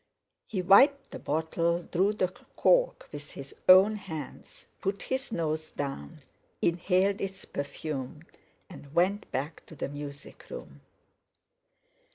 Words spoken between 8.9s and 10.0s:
went back to the